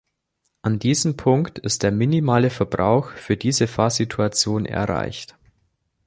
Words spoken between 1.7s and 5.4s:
der minimale Verbrauch für diese Fahrsituation erreicht.